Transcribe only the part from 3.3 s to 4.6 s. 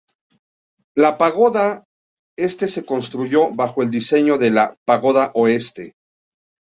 bajo el diseño de